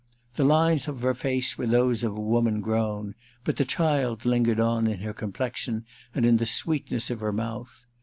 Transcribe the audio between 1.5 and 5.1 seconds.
were those of a woman grown, but the child lingered on in